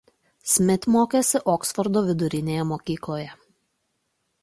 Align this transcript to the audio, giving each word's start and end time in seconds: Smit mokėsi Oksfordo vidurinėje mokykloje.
Smit 0.53 0.87
mokėsi 0.95 1.43
Oksfordo 1.55 2.05
vidurinėje 2.09 2.67
mokykloje. 2.73 3.33